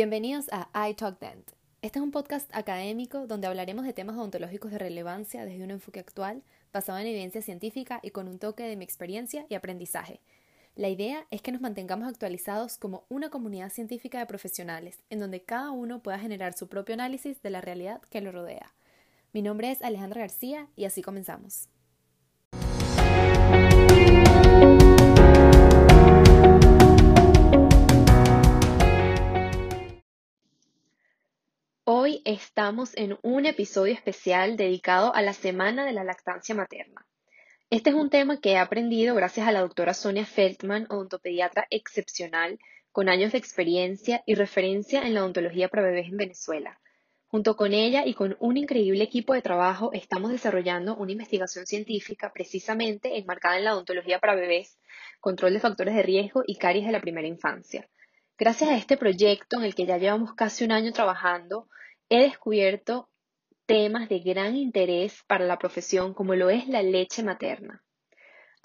[0.00, 1.50] Bienvenidos a I Talk Dent.
[1.82, 6.00] Este es un podcast académico donde hablaremos de temas odontológicos de relevancia desde un enfoque
[6.00, 6.42] actual,
[6.72, 10.22] basado en evidencia científica y con un toque de mi experiencia y aprendizaje.
[10.74, 15.42] La idea es que nos mantengamos actualizados como una comunidad científica de profesionales, en donde
[15.42, 18.72] cada uno pueda generar su propio análisis de la realidad que lo rodea.
[19.34, 21.68] Mi nombre es Alejandra García y así comenzamos.
[32.02, 37.06] Hoy estamos en un episodio especial dedicado a la Semana de la Lactancia Materna.
[37.68, 42.58] Este es un tema que he aprendido gracias a la doctora Sonia Feldman, odontopediatra excepcional,
[42.90, 46.80] con años de experiencia y referencia en la odontología para bebés en Venezuela.
[47.26, 52.32] Junto con ella y con un increíble equipo de trabajo estamos desarrollando una investigación científica
[52.32, 54.78] precisamente enmarcada en la odontología para bebés,
[55.20, 57.90] control de factores de riesgo y caries de la primera infancia.
[58.38, 61.68] Gracias a este proyecto en el que ya llevamos casi un año trabajando,
[62.10, 63.08] he descubierto
[63.66, 67.82] temas de gran interés para la profesión como lo es la leche materna.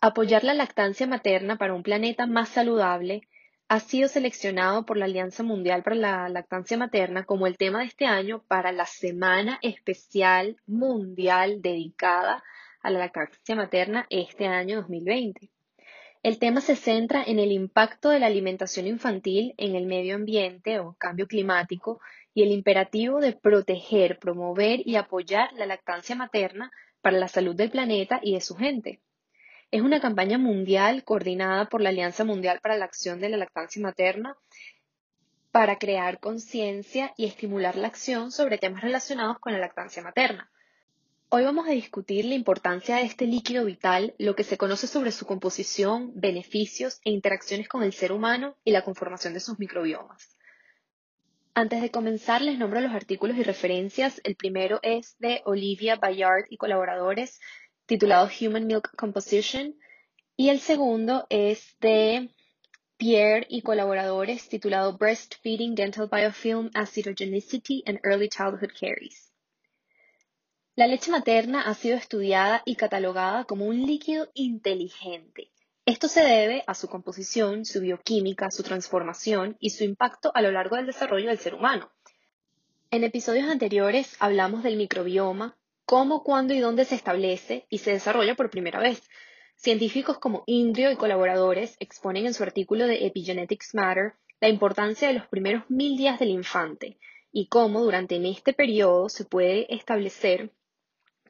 [0.02, 3.22] Apoyar la lactancia materna para un planeta más saludable
[3.68, 7.86] ha sido seleccionado por la Alianza Mundial para la Lactancia Materna como el tema de
[7.86, 12.44] este año para la Semana Especial Mundial dedicada
[12.82, 15.50] a la lactancia materna este año 2020.
[16.22, 20.80] El tema se centra en el impacto de la alimentación infantil en el medio ambiente
[20.80, 22.00] o cambio climático
[22.36, 27.72] y el imperativo de proteger, promover y apoyar la lactancia materna para la salud del
[27.72, 29.00] planeta y de su gente.
[29.72, 33.82] Es una campaña mundial coordinada por la Alianza Mundial para la Acción de la Lactancia
[33.82, 34.38] Materna
[35.52, 40.52] para crear conciencia y estimular la acción sobre temas relacionados con la lactancia materna.
[41.30, 45.14] Hoy vamos a discutir la importancia de este líquido vital, lo que se conoce sobre
[45.14, 50.35] su composición, beneficios e interacciones con el ser humano y la conformación de sus microbiomas.
[51.58, 54.20] Antes de comenzar, les nombro los artículos y referencias.
[54.26, 57.40] El primero es de Olivia Bayard y colaboradores,
[57.86, 59.74] titulado Human Milk Composition,
[60.36, 62.30] y el segundo es de
[62.98, 69.32] Pierre y colaboradores, titulado Breastfeeding Dental Biofilm Acidogenicity and Early Childhood Caries.
[70.76, 75.54] La leche materna ha sido estudiada y catalogada como un líquido inteligente.
[75.88, 80.52] Esto se debe a su composición, su bioquímica, su transformación y su impacto a lo
[80.52, 81.92] largo del desarrollo del ser humano.
[82.90, 88.34] En episodios anteriores hablamos del microbioma, cómo, cuándo y dónde se establece y se desarrolla
[88.34, 89.04] por primera vez.
[89.58, 95.14] Científicos como Indrio y colaboradores exponen en su artículo de Epigenetics Matter la importancia de
[95.14, 96.98] los primeros mil días del infante
[97.32, 100.52] y cómo durante este periodo se puede establecer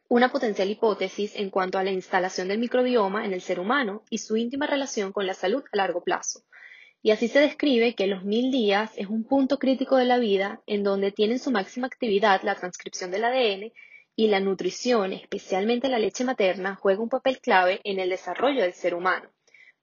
[0.07, 4.19] una potencial hipótesis en cuanto a la instalación del microbioma en el ser humano y
[4.19, 6.43] su íntima relación con la salud a largo plazo.
[7.01, 10.61] Y así se describe que los mil días es un punto crítico de la vida
[10.67, 13.73] en donde tienen su máxima actividad la transcripción del ADN
[14.15, 18.73] y la nutrición, especialmente la leche materna, juega un papel clave en el desarrollo del
[18.73, 19.29] ser humano,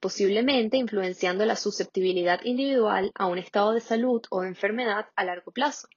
[0.00, 5.50] posiblemente influenciando la susceptibilidad individual a un estado de salud o de enfermedad a largo
[5.50, 5.89] plazo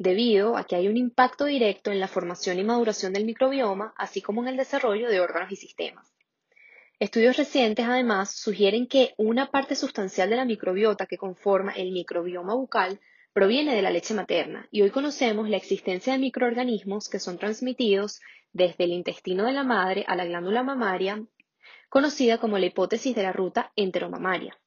[0.00, 4.22] debido a que hay un impacto directo en la formación y maduración del microbioma, así
[4.22, 6.10] como en el desarrollo de órganos y sistemas.
[6.98, 12.54] Estudios recientes, además, sugieren que una parte sustancial de la microbiota que conforma el microbioma
[12.54, 12.98] bucal
[13.34, 18.22] proviene de la leche materna y hoy conocemos la existencia de microorganismos que son transmitidos
[18.54, 21.22] desde el intestino de la madre a la glándula mamaria,
[21.90, 24.58] conocida como la hipótesis de la ruta enteromamaria.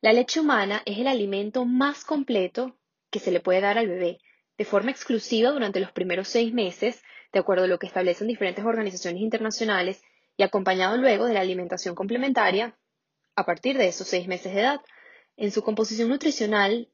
[0.00, 2.76] La leche humana es el alimento más completo
[3.10, 4.18] que se le puede dar al bebé
[4.58, 8.64] de forma exclusiva durante los primeros seis meses, de acuerdo a lo que establecen diferentes
[8.64, 10.02] organizaciones internacionales,
[10.36, 12.76] y acompañado luego de la alimentación complementaria
[13.36, 14.80] a partir de esos seis meses de edad.
[15.36, 16.88] En su composición nutricional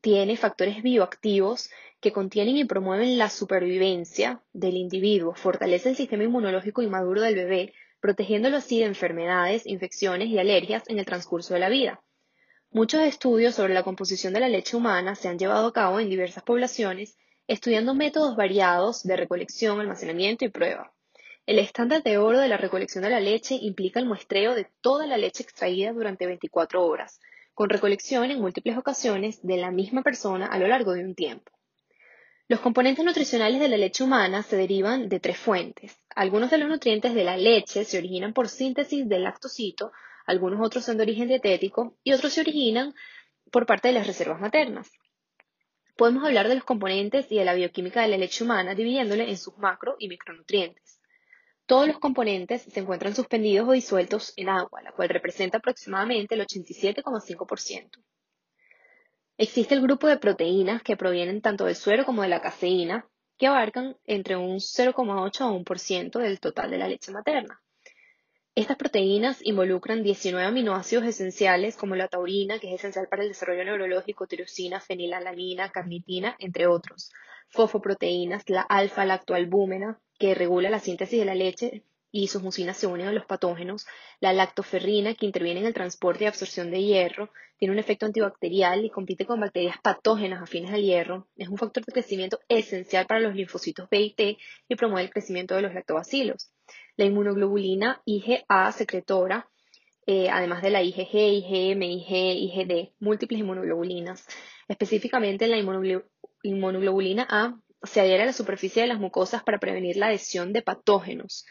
[0.00, 6.82] tiene factores bioactivos que contienen y promueven la supervivencia del individuo, fortalece el sistema inmunológico
[6.82, 11.68] inmaduro del bebé, protegiéndolo así de enfermedades, infecciones y alergias en el transcurso de la
[11.68, 12.02] vida.
[12.70, 16.10] Muchos estudios sobre la composición de la leche humana se han llevado a cabo en
[16.10, 17.16] diversas poblaciones,
[17.46, 20.92] estudiando métodos variados de recolección, almacenamiento y prueba.
[21.46, 25.06] El estándar de oro de la recolección de la leche implica el muestreo de toda
[25.06, 27.20] la leche extraída durante 24 horas,
[27.54, 31.52] con recolección en múltiples ocasiones de la misma persona a lo largo de un tiempo.
[32.48, 35.98] Los componentes nutricionales de la leche humana se derivan de tres fuentes.
[36.14, 39.92] Algunos de los nutrientes de la leche se originan por síntesis del lactocito,
[40.26, 42.94] algunos otros son de origen dietético y otros se originan
[43.50, 44.90] por parte de las reservas maternas.
[45.96, 49.38] Podemos hablar de los componentes y de la bioquímica de la leche humana dividiéndole en
[49.38, 51.00] sus macro y micronutrientes.
[51.64, 56.42] Todos los componentes se encuentran suspendidos o disueltos en agua, la cual representa aproximadamente el
[56.46, 58.02] 87,5%.
[59.38, 63.46] Existe el grupo de proteínas que provienen tanto del suero como de la caseína, que
[63.46, 67.60] abarcan entre un 0,8 a 1% del total de la leche materna.
[68.56, 73.62] Estas proteínas involucran 19 aminoácidos esenciales como la taurina, que es esencial para el desarrollo
[73.64, 77.12] neurológico, tirosina, fenilalanina, carnitina, entre otros.
[77.50, 83.08] Fosfoproteínas, la alfa-lactoalbúmena, que regula la síntesis de la leche y sus mucinas se unen
[83.08, 83.86] a los patógenos.
[84.20, 88.86] La lactoferrina, que interviene en el transporte y absorción de hierro, tiene un efecto antibacterial
[88.86, 91.28] y compite con bacterias patógenas afines al hierro.
[91.36, 95.12] Es un factor de crecimiento esencial para los linfocitos B y T y promueve el
[95.12, 96.55] crecimiento de los lactobacilos.
[96.96, 99.48] La inmunoglobulina IgA secretora,
[100.06, 104.26] eh, además de la IgG, IgM, Ig, IgD, múltiples inmunoglobulinas.
[104.68, 105.58] Específicamente la
[106.42, 110.62] inmunoglobulina A se adhiere a la superficie de las mucosas para prevenir la adhesión de
[110.62, 111.44] patógenos.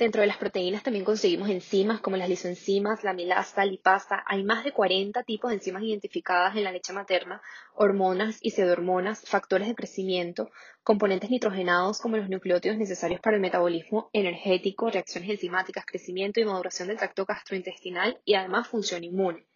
[0.00, 4.24] Dentro de las proteínas también conseguimos enzimas como las lisoenzimas, la milasa, lipasa.
[4.26, 7.42] Hay más de 40 tipos de enzimas identificadas en la leche materna,
[7.74, 10.48] hormonas y pseudohormonas, factores de crecimiento,
[10.82, 16.88] componentes nitrogenados como los nucleótidos necesarios para el metabolismo energético, reacciones enzimáticas, crecimiento y maduración
[16.88, 19.49] del tracto gastrointestinal y además función inmune.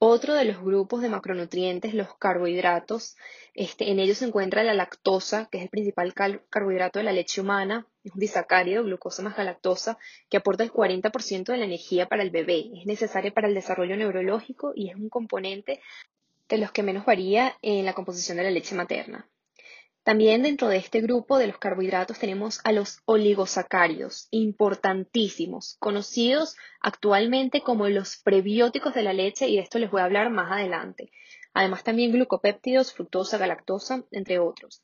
[0.00, 3.16] Otro de los grupos de macronutrientes, los carbohidratos,
[3.52, 7.40] este, en ellos se encuentra la lactosa, que es el principal carbohidrato de la leche
[7.40, 9.98] humana, es un disacárido, glucosa más galactosa,
[10.28, 12.70] que aporta el 40% de la energía para el bebé.
[12.78, 15.80] Es necesaria para el desarrollo neurológico y es un componente
[16.48, 19.28] de los que menos varía en la composición de la leche materna.
[20.08, 27.60] También dentro de este grupo de los carbohidratos tenemos a los oligosacáridos, importantísimos, conocidos actualmente
[27.60, 31.10] como los prebióticos de la leche y de esto les voy a hablar más adelante.
[31.52, 34.82] Además también glucopéptidos, fructosa, galactosa, entre otros.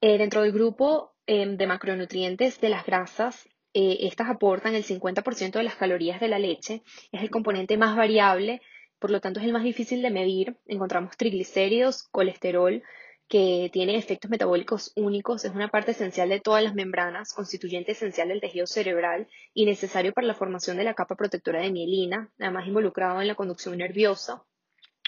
[0.00, 5.58] Eh, dentro del grupo em, de macronutrientes de las grasas, eh, estas aportan el 50%
[5.58, 8.62] de las calorías de la leche, es el componente más variable,
[8.98, 10.56] por lo tanto es el más difícil de medir.
[10.64, 12.82] Encontramos triglicéridos, colesterol,
[13.28, 18.28] que tiene efectos metabólicos únicos, es una parte esencial de todas las membranas, constituyente esencial
[18.28, 22.66] del tejido cerebral y necesario para la formación de la capa protectora de mielina, además
[22.66, 24.44] involucrado en la conducción nerviosa,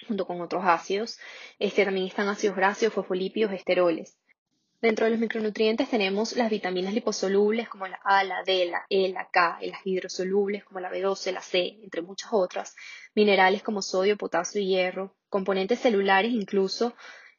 [0.06, 1.18] junto con otros ácidos.
[1.58, 4.18] Este, también están ácidos grasos, fosfolípidos, esteroles.
[4.82, 9.10] Dentro de los micronutrientes tenemos las vitaminas liposolubles como la A, la D, la E,
[9.10, 12.74] la K, y las hidrosolubles como la B12, la C, entre muchas otras,
[13.14, 16.94] minerales como sodio, potasio y hierro, componentes celulares incluso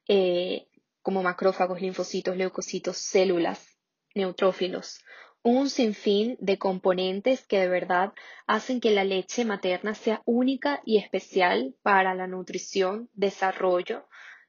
[0.08, 0.68] eh,
[1.02, 3.78] como macrófagos, linfocitos, leucocitos, células,
[4.16, 5.00] neutrófilos,
[5.44, 8.14] un sinfín de componentes que de verdad
[8.46, 14.08] hacen que la leche materna sea única y especial para la nutrición, desarrollo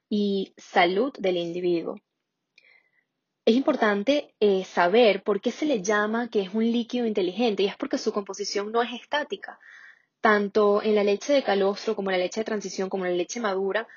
[0.08, 1.99] y salud del individuo.
[3.44, 7.66] Es importante eh, saber por qué se le llama que es un líquido inteligente y
[7.66, 9.58] es porque su composición no es estática.
[10.20, 13.16] Tanto en la leche de calostro como en la leche de transición como en la
[13.16, 13.88] leche madura,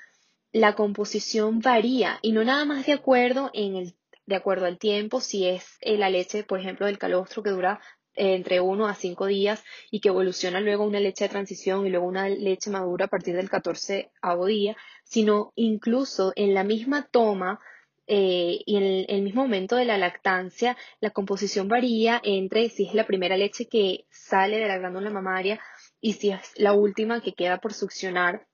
[0.56, 3.94] la composición varía y no nada más de acuerdo en el
[4.24, 7.78] de acuerdo al tiempo, si es eh, la leche, por ejemplo, del calostro que dura
[8.14, 11.90] eh, entre 1 a 5 días y que evoluciona luego una leche de transición y
[11.90, 14.10] luego una leche madura a partir del 14
[14.48, 17.60] día, sino incluso en la misma toma
[18.06, 22.86] eh, y en el, el, mismo momento de la lactancia, la composición varía entre si
[22.86, 25.60] es la primera leche que sale de la glándula mamaria
[26.00, 28.46] y si es la última que queda por succionar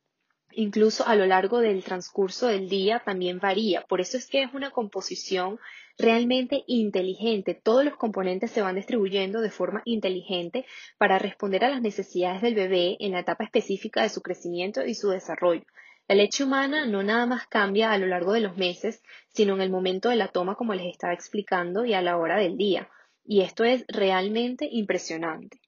[0.54, 3.82] incluso a lo largo del transcurso del día también varía.
[3.82, 5.58] Por eso es que es una composición
[5.98, 7.54] realmente inteligente.
[7.54, 10.64] Todos los componentes se van distribuyendo de forma inteligente
[10.98, 14.94] para responder a las necesidades del bebé en la etapa específica de su crecimiento y
[14.94, 15.64] su desarrollo.
[16.08, 19.62] La leche humana no nada más cambia a lo largo de los meses, sino en
[19.62, 22.90] el momento de la toma, como les estaba explicando, y a la hora del día.
[23.24, 25.61] Y esto es realmente impresionante.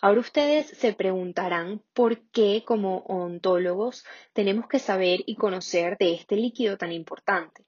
[0.00, 6.36] Ahora ustedes se preguntarán por qué como ontólogos tenemos que saber y conocer de este
[6.36, 7.64] líquido tan importante.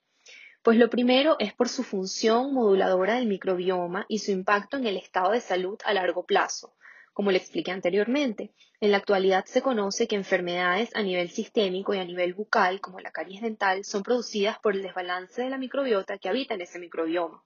[0.62, 4.96] Pues lo primero es por su función moduladora del microbioma y su impacto en el
[4.96, 6.76] estado de salud a largo plazo.
[7.12, 11.98] Como le expliqué anteriormente, en la actualidad se conoce que enfermedades a nivel sistémico y
[11.98, 16.18] a nivel bucal, como la caries dental, son producidas por el desbalance de la microbiota
[16.18, 17.42] que habita en ese microbioma.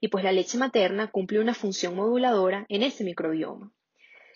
[0.00, 3.72] Y pues la leche materna cumple una función moduladora en ese microbioma.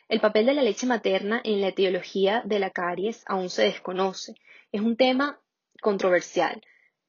[0.09, 4.35] El papel de la leche materna en la etiología de la caries aún se desconoce.
[4.73, 5.39] Es un tema
[5.83, 6.63] controversial.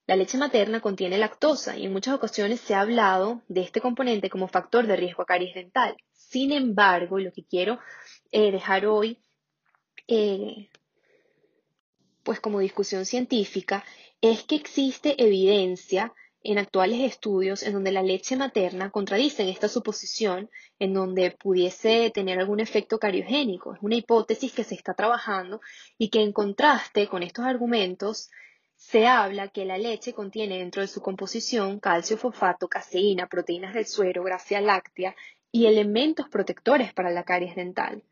[0.06, 4.30] La leche materna contiene lactosa y en muchas ocasiones se ha hablado de este componente
[4.30, 5.96] como factor de riesgo a caries dental.
[6.12, 7.80] Sin embargo, lo que quiero
[8.32, 9.20] eh, dejar hoy,
[10.08, 10.70] eh,
[12.24, 13.86] pues como discusión científica,
[14.20, 20.50] es que existe evidencia en actuales estudios en donde la leche materna contradice esta suposición
[20.80, 23.74] en donde pudiese tener algún efecto cariogénico.
[23.74, 25.62] Es una hipótesis que se está trabajando
[25.98, 28.30] y que en contraste con estos argumentos
[28.76, 33.86] se habla que la leche contiene dentro de su composición calcio, fosfato, caseína, proteínas del
[33.86, 35.16] suero, grasa láctea
[35.52, 38.04] y elementos protectores para la caries dental.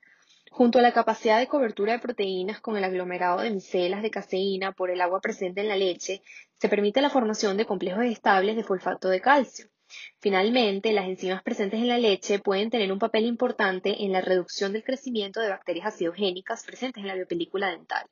[0.50, 4.72] Junto a la capacidad de cobertura de proteínas con el aglomerado de micelas de caseína
[4.72, 6.22] por el agua presente en la leche,
[6.60, 9.68] se permite la formación de complejos estables de fosfato de calcio.
[10.20, 14.74] Finalmente, las enzimas presentes en la leche pueden tener un papel importante en la reducción
[14.74, 18.06] del crecimiento de bacterias acidogénicas presentes en la biopelícula dental.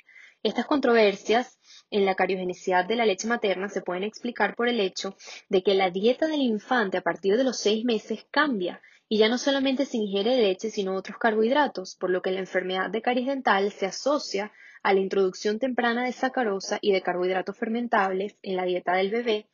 [0.44, 1.58] Estas controversias
[1.90, 5.16] en la cariogenicidad de la leche materna se pueden explicar por el hecho
[5.50, 9.30] de que la dieta del infante a partir de los seis meses cambia y ya
[9.30, 13.28] no solamente se ingiere leche, sino otros carbohidratos, por lo que la enfermedad de caries
[13.28, 18.66] dental se asocia a la introducción temprana de sacarosa y de carbohidratos fermentables en la
[18.66, 19.48] dieta del bebé,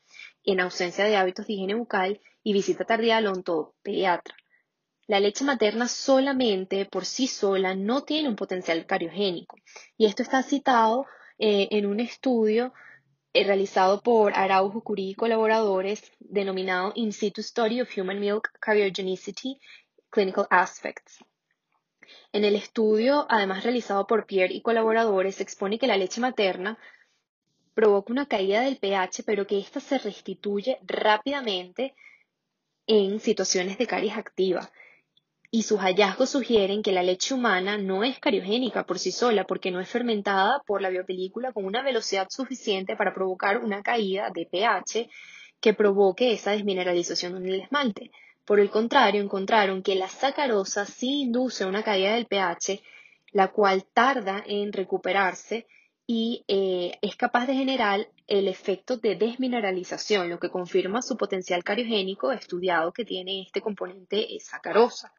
[0.44, 4.36] en ausencia de hábitos de higiene bucal y visita tardía al odontopediatra.
[5.08, 9.58] La leche materna solamente por sí sola no tiene un potencial cariogénico,
[9.98, 11.06] y esto está citado
[11.38, 12.74] eh, en un estudio
[13.34, 19.60] realizado por Araujo Curí y colaboradores, denominado In situ Study of Human Milk Cariogenicity
[20.10, 21.24] Clinical Aspects.
[22.34, 26.78] En el estudio, además realizado por Pierre y colaboradores, se expone que la leche materna
[27.74, 31.96] provoca una caída del pH, pero que ésta se restituye rápidamente
[32.86, 34.72] en situaciones de caries activa
[35.54, 39.70] y sus hallazgos sugieren que la leche humana no es cariogénica por sí sola porque
[39.70, 44.46] no es fermentada por la biopelícula con una velocidad suficiente para provocar una caída de
[44.46, 45.10] pH
[45.60, 48.12] que provoque esa desmineralización en el esmalte.
[48.46, 52.82] Por el contrario, encontraron que la sacarosa sí induce una caída del pH,
[53.34, 55.68] la cual tarda en recuperarse
[56.08, 61.62] y eh, es capaz de generar el efecto de desmineralización, lo que confirma su potencial
[61.62, 65.14] cariogénico estudiado que tiene este componente sacarosa.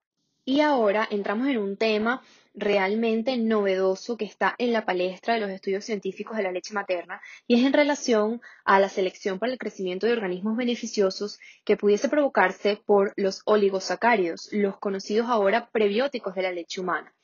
[0.44, 2.20] Y ahora entramos en un tema
[2.54, 7.20] realmente novedoso que está en la palestra de los estudios científicos de la leche materna
[7.46, 12.08] y es en relación a la selección para el crecimiento de organismos beneficiosos que pudiese
[12.08, 17.14] provocarse por los oligosacáridos, los conocidos ahora prebióticos de la leche humana.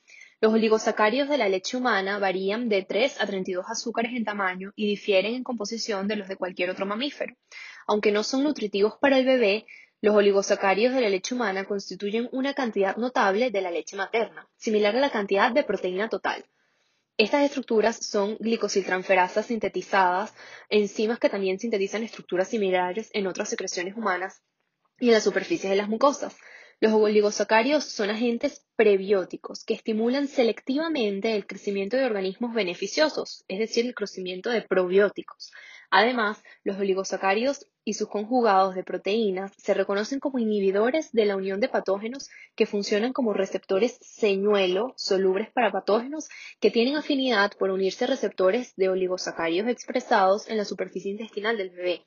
[0.40, 4.86] Los oligosacáridos de la leche humana varían de 3 a 32 azúcares en tamaño y
[4.86, 7.34] difieren en composición de los de cualquier otro mamífero.
[7.88, 9.66] Aunque no son nutritivos para el bebé,
[10.00, 14.96] los oligosacáridos de la leche humana constituyen una cantidad notable de la leche materna, similar
[14.96, 16.44] a la cantidad de proteína total.
[17.16, 20.32] Estas estructuras son glicosiltransferasas sintetizadas,
[20.68, 24.40] enzimas que también sintetizan estructuras similares en otras secreciones humanas
[25.00, 26.36] y en la superficie de las mucosas.
[26.80, 33.84] Los oligosacáridos son agentes prebióticos que estimulan selectivamente el crecimiento de organismos beneficiosos, es decir,
[33.84, 35.50] el crecimiento de probióticos.
[35.90, 41.60] Además, los oligosacáridos y sus conjugados de proteínas se reconocen como inhibidores de la unión
[41.60, 46.28] de patógenos que funcionan como receptores señuelo solubles para patógenos
[46.60, 51.70] que tienen afinidad por unirse a receptores de oligosacáridos expresados en la superficie intestinal del
[51.70, 52.04] bebé.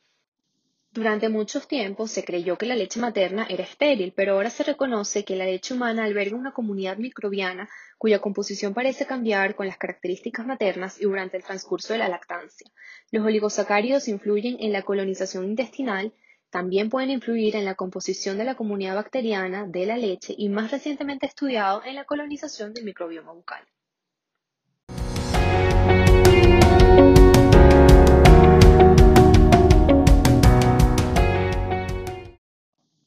[0.94, 5.24] Durante muchos tiempos se creyó que la leche materna era estéril, pero ahora se reconoce
[5.24, 10.46] que la leche humana alberga una comunidad microbiana cuya composición parece cambiar con las características
[10.46, 12.70] maternas y durante el transcurso de la lactancia.
[13.10, 16.14] Los oligosacáridos influyen en la colonización intestinal,
[16.50, 20.72] también pueden influir en la composición de la comunidad bacteriana de la leche y más
[20.72, 23.66] recientemente estudiado en la colonización del microbioma bucal.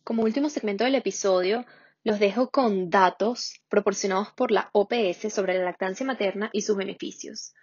[0.04, 1.64] Como último segmento del episodio,
[2.02, 7.54] los dejo con datos proporcionados por la OPS sobre la lactancia materna y sus beneficios.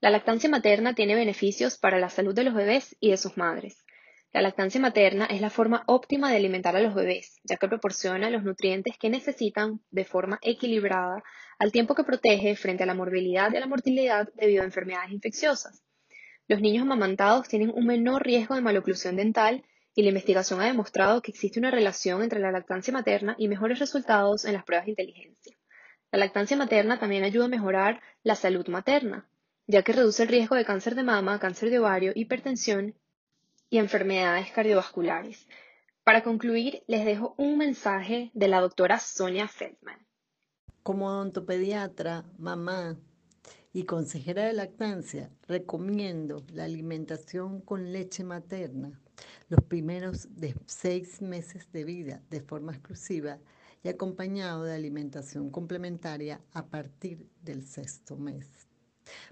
[0.00, 3.84] La lactancia materna tiene beneficios para la salud de los bebés y de sus madres.
[4.32, 8.30] La lactancia materna es la forma óptima de alimentar a los bebés, ya que proporciona
[8.30, 11.22] los nutrientes que necesitan de forma equilibrada,
[11.58, 15.12] al tiempo que protege frente a la morbilidad y a la mortalidad debido a enfermedades
[15.12, 15.82] infecciosas.
[16.48, 19.62] Los niños amamantados tienen un menor riesgo de maloclusión dental
[19.94, 23.78] y la investigación ha demostrado que existe una relación entre la lactancia materna y mejores
[23.78, 25.56] resultados en las pruebas de inteligencia.
[26.10, 29.28] La lactancia materna también ayuda a mejorar la salud materna,
[29.66, 32.94] ya que reduce el riesgo de cáncer de mama, cáncer de ovario, hipertensión
[33.70, 35.46] y enfermedades cardiovasculares.
[36.04, 40.06] Para concluir, les dejo un mensaje de la doctora Sonia Feldman.
[40.82, 42.96] Como odontopediatra, mamá
[43.72, 49.00] y consejera de lactancia, recomiendo la alimentación con leche materna
[49.48, 53.38] los primeros de seis meses de vida de forma exclusiva
[53.82, 58.46] y acompañado de alimentación complementaria a partir del sexto mes.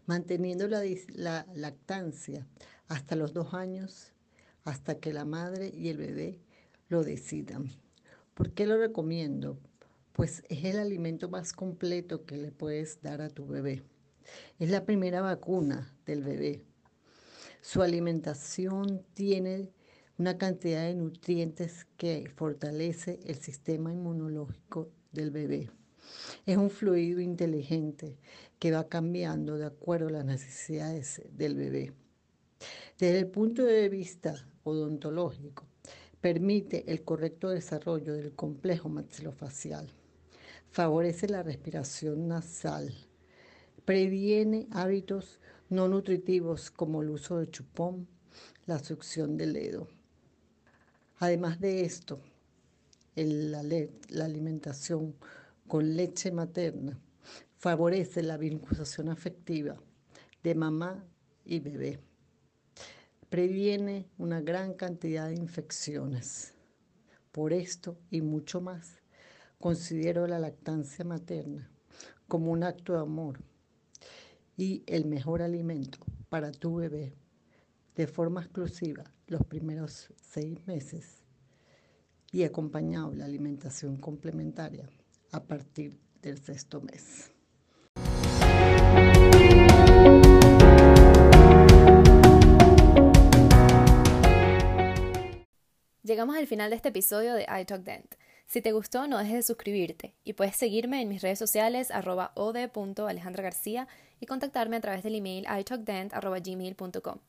[0.06, 2.46] Manteniendo la, lactancia
[2.88, 4.12] hasta los dos años
[4.64, 6.40] hasta que la madre y el bebé
[6.88, 7.70] lo decidan.
[8.34, 9.58] ¿Por qué lo recomiendo?
[10.12, 13.82] Pues es el alimento más completo que le puedes dar a tu bebé.
[14.58, 16.64] Es la primera vacuna del bebé.
[17.60, 19.70] Su alimentación tiene
[20.20, 25.70] una cantidad de nutrientes que fortalece el sistema inmunológico del bebé.
[26.44, 28.18] Es un fluido inteligente
[28.58, 31.94] que va cambiando de acuerdo a las necesidades del bebé.
[32.98, 35.64] Desde el punto de vista odontológico,
[36.20, 39.88] permite el correcto desarrollo del complejo maxilofacial,
[40.70, 42.92] favorece la respiración nasal,
[43.86, 48.06] previene hábitos no nutritivos como el uso de chupón,
[48.66, 49.88] la succión del dedo.
[51.22, 52.18] Además de esto,
[53.14, 55.14] la, la alimentación
[55.68, 56.98] con leche materna
[57.58, 59.76] favorece la vinculación afectiva
[60.42, 61.04] de mamá
[61.44, 62.00] y bebé.
[63.28, 66.54] Previene una gran cantidad de infecciones.
[67.32, 69.02] Por esto y mucho más,
[69.58, 71.70] considero la lactancia materna
[72.28, 73.42] como un acto de amor
[74.56, 75.98] y el mejor alimento
[76.30, 77.12] para tu bebé
[77.94, 81.22] de forma exclusiva los primeros seis meses
[82.32, 84.90] y acompañado la alimentación complementaria
[85.30, 87.32] a partir del sexto mes.
[96.02, 98.14] Llegamos al final de este episodio de iTalk Dent.
[98.46, 102.32] Si te gustó, no dejes de suscribirte y puedes seguirme en mis redes sociales arroba
[102.34, 103.86] od.alejandragarcía
[104.18, 107.20] y contactarme a través del email italkdent.gmail.com.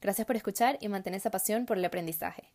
[0.00, 2.52] Gracias por escuchar y mantén esa pasión por el aprendizaje.